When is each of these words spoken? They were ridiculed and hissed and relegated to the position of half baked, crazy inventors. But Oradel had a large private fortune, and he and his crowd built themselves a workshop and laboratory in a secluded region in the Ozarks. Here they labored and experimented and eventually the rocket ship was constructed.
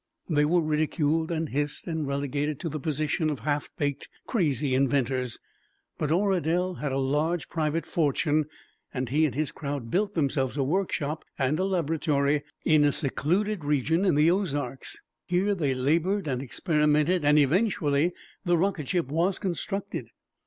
They 0.27 0.45
were 0.45 0.61
ridiculed 0.61 1.29
and 1.29 1.49
hissed 1.49 1.85
and 1.85 2.07
relegated 2.07 2.59
to 2.61 2.69
the 2.69 2.79
position 2.79 3.29
of 3.29 3.41
half 3.41 3.69
baked, 3.77 4.09
crazy 4.25 4.73
inventors. 4.73 5.37
But 5.99 6.11
Oradel 6.11 6.79
had 6.79 6.91
a 6.91 6.97
large 6.97 7.47
private 7.49 7.85
fortune, 7.85 8.45
and 8.91 9.09
he 9.09 9.27
and 9.27 9.35
his 9.35 9.51
crowd 9.51 9.91
built 9.91 10.15
themselves 10.15 10.57
a 10.57 10.63
workshop 10.63 11.23
and 11.37 11.59
laboratory 11.59 12.41
in 12.65 12.83
a 12.83 12.91
secluded 12.91 13.63
region 13.63 14.03
in 14.03 14.15
the 14.15 14.31
Ozarks. 14.31 14.99
Here 15.27 15.53
they 15.53 15.75
labored 15.75 16.27
and 16.27 16.41
experimented 16.41 17.23
and 17.23 17.37
eventually 17.37 18.11
the 18.43 18.57
rocket 18.57 18.87
ship 18.89 19.07
was 19.09 19.37
constructed. 19.37 20.07